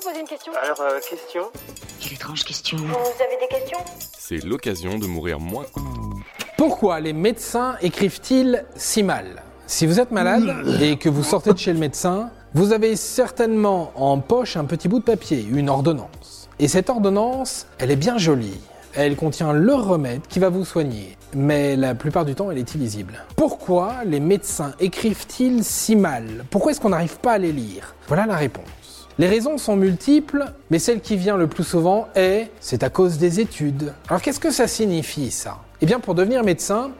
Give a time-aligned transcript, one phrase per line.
[0.00, 1.42] vous poser une question Alors, euh, question
[2.00, 2.76] Quelle étrange question.
[2.78, 3.78] Vous avez des questions?
[4.16, 5.66] C'est l'occasion de mourir moins.
[6.56, 9.42] Pourquoi les médecins écrivent-ils si mal?
[9.66, 13.92] Si vous êtes malade et que vous sortez de chez le médecin, vous avez certainement
[13.94, 16.48] en poche un petit bout de papier, une ordonnance.
[16.58, 18.60] Et cette ordonnance, elle est bien jolie.
[18.94, 22.74] Elle contient le remède qui va vous soigner, mais la plupart du temps elle est
[22.74, 23.24] illisible.
[23.36, 26.44] Pourquoi les médecins écrivent-ils si mal?
[26.50, 27.94] Pourquoi est-ce qu'on n'arrive pas à les lire?
[28.08, 28.64] Voilà la réponse.
[29.20, 33.18] Les raisons sont multiples, mais celle qui vient le plus souvent est c'est à cause
[33.18, 33.92] des études.
[34.08, 35.58] Alors qu'est-ce que ça signifie ça?
[35.82, 36.92] Eh bien pour devenir médecin,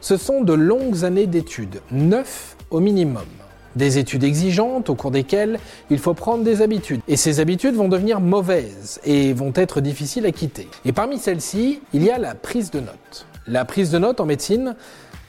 [0.00, 3.28] ce sont de longues années d'études, 9 au minimum.
[3.76, 7.00] Des études exigeantes au cours desquelles il faut prendre des habitudes.
[7.06, 10.66] Et ces habitudes vont devenir mauvaises et vont être difficiles à quitter.
[10.84, 13.26] Et parmi celles-ci, il y a la prise de notes.
[13.46, 14.74] La prise de notes en médecine,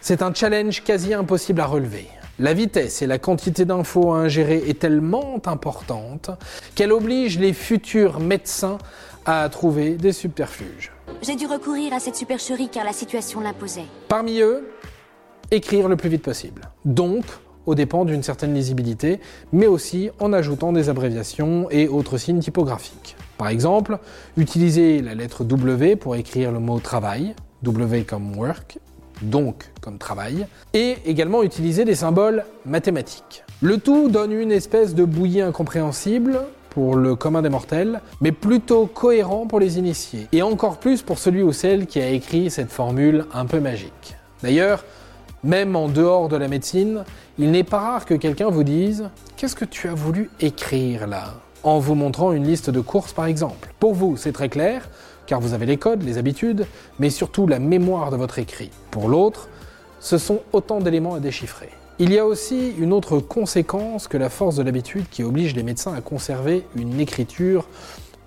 [0.02, 2.08] c'est un challenge quasi impossible à relever.
[2.42, 6.30] La vitesse et la quantité d'infos à ingérer est tellement importante
[6.74, 8.78] qu'elle oblige les futurs médecins
[9.26, 10.94] à trouver des subterfuges.
[11.22, 13.88] J'ai dû recourir à cette supercherie car la situation l'imposait.
[14.08, 14.72] Parmi eux,
[15.52, 16.62] écrire le plus vite possible.
[16.86, 17.26] Donc,
[17.66, 19.20] au dépend d'une certaine lisibilité,
[19.52, 23.18] mais aussi en ajoutant des abréviations et autres signes typographiques.
[23.38, 24.00] Par exemple,
[24.38, 28.80] utiliser la lettre W pour écrire le mot travail, W comme work,
[29.22, 33.44] donc comme travail, et également utiliser des symboles mathématiques.
[33.62, 38.86] Le tout donne une espèce de bouillie incompréhensible pour le commun des mortels, mais plutôt
[38.86, 42.72] cohérent pour les initiés, et encore plus pour celui ou celle qui a écrit cette
[42.72, 44.16] formule un peu magique.
[44.44, 44.86] D'ailleurs,
[45.44, 47.04] même en dehors de la médecine,
[47.38, 51.34] il n'est pas rare que quelqu'un vous dise Qu'est-ce que tu as voulu écrire là?
[51.64, 53.74] En vous montrant une liste de courses par exemple.
[53.80, 54.90] Pour vous, c'est très clair,
[55.26, 56.66] car vous avez les codes, les habitudes,
[57.00, 58.72] mais surtout la mémoire de votre écrit.
[58.92, 59.50] Pour l'autre,
[60.00, 61.70] ce sont autant d'éléments à déchiffrer.
[62.00, 65.64] Il y a aussi une autre conséquence que la force de l'habitude qui oblige les
[65.64, 67.68] médecins à conserver une écriture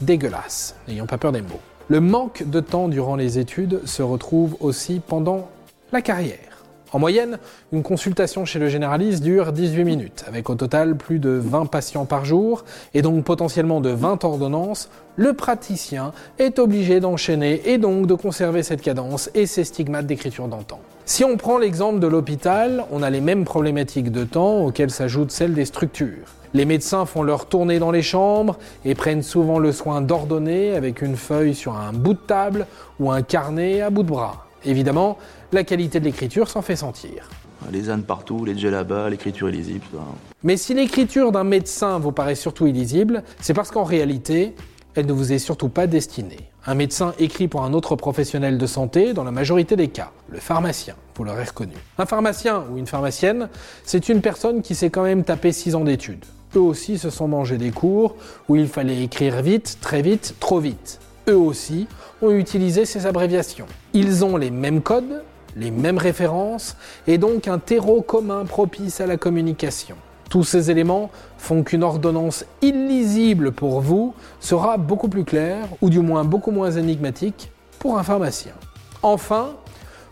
[0.03, 1.61] dégueulasse, n'ayons pas peur des mots.
[1.89, 5.49] Le manque de temps durant les études se retrouve aussi pendant
[5.91, 6.52] la carrière.
[6.93, 7.39] En moyenne,
[7.73, 12.05] une consultation chez le généraliste dure 18 minutes, avec au total plus de 20 patients
[12.05, 14.91] par jour, et donc potentiellement de 20 ordonnances.
[15.17, 20.49] Le praticien est obligé d'enchaîner et donc de conserver cette cadence et ces stigmates d'écriture
[20.49, 20.81] d'antan.
[21.07, 25.33] Si on prend l'exemple de l'hôpital, on a les mêmes problématiques de temps auxquelles s'ajoutent
[25.33, 26.29] celles des structures.
[26.53, 31.01] Les médecins font leur tournée dans les chambres et prennent souvent le soin d'ordonner avec
[31.01, 32.67] une feuille sur un bout de table
[33.01, 34.47] ou un carnet à bout de bras.
[34.65, 35.19] Évidemment,
[35.53, 37.29] la qualité de l'écriture s'en fait sentir.
[37.71, 39.85] Les ânes partout, les là-bas, l'écriture illisible.
[39.93, 40.01] ça.
[40.43, 44.55] Mais si l'écriture d'un médecin vous paraît surtout illisible, c'est parce qu'en réalité,
[44.95, 46.51] elle ne vous est surtout pas destinée.
[46.67, 50.39] Un médecin écrit pour un autre professionnel de santé dans la majorité des cas, le
[50.39, 51.75] pharmacien, vous l'aurez reconnu.
[51.99, 53.49] Un pharmacien ou une pharmacienne,
[53.85, 56.25] c'est une personne qui s'est quand même tapé 6 ans d'études.
[56.55, 58.17] Eux aussi se sont mangés des cours
[58.49, 61.01] où il fallait écrire vite, très vite, trop vite.
[61.29, 61.87] Eux aussi
[62.21, 63.67] ont utilisé ces abréviations.
[63.93, 65.23] Ils ont les mêmes codes,
[65.57, 69.97] les mêmes références et donc un terreau commun propice à la communication.
[70.31, 76.01] Tous ces éléments font qu'une ordonnance illisible pour vous sera beaucoup plus claire, ou du
[76.01, 78.55] moins beaucoup moins énigmatique, pour un pharmacien.
[79.03, 79.51] Enfin,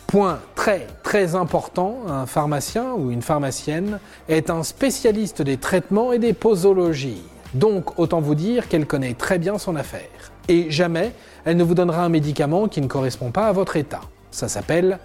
[0.06, 3.98] point très très important, un pharmacien ou une pharmacienne
[4.28, 7.22] est un spécialiste des traitements et des posologies.
[7.54, 10.32] Donc autant vous dire qu'elle connaît très bien son affaire.
[10.50, 11.12] Et jamais
[11.44, 14.00] elle ne vous donnera un médicament qui ne correspond pas à votre état.
[14.32, 14.98] Ça s'appelle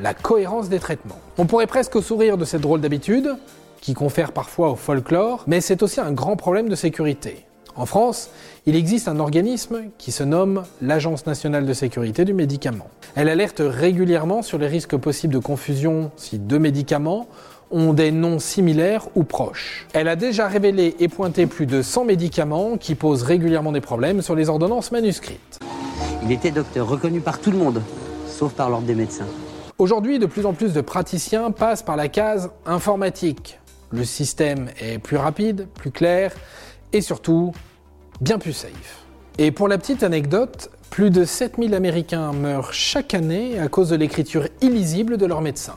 [0.00, 1.20] la cohérence des traitements.
[1.36, 3.36] On pourrait presque sourire de cette drôle d'habitude,
[3.82, 7.44] qui confère parfois au folklore, mais c'est aussi un grand problème de sécurité.
[7.76, 8.30] En France,
[8.64, 12.88] il existe un organisme qui se nomme l'Agence nationale de sécurité du médicament.
[13.14, 17.28] Elle alerte régulièrement sur les risques possibles de confusion si deux médicaments
[17.70, 19.86] ont des noms similaires ou proches.
[19.92, 24.22] Elle a déjà révélé et pointé plus de 100 médicaments qui posent régulièrement des problèmes
[24.22, 25.60] sur les ordonnances manuscrites.
[26.24, 27.82] Il était docteur reconnu par tout le monde,
[28.26, 29.26] sauf par l'ordre des médecins.
[29.78, 33.60] Aujourd'hui, de plus en plus de praticiens passent par la case informatique.
[33.90, 36.32] Le système est plus rapide, plus clair
[36.92, 37.52] et surtout
[38.20, 39.04] bien plus safe.
[39.38, 43.96] Et pour la petite anecdote, plus de 7000 Américains meurent chaque année à cause de
[43.96, 45.76] l'écriture illisible de leurs médecins.